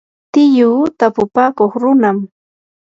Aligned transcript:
tiyuu 0.31 0.81
tapupakuq 0.99 1.71
runam. 1.81 2.17